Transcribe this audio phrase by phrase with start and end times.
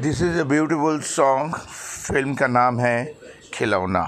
[0.00, 3.04] This is a beautiful song film का नाम है
[3.54, 4.04] खिलौना।